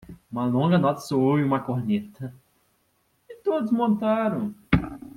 [0.31, 2.33] Uma longa nota soou em uma corneta?
[3.29, 4.51] e todos montaram.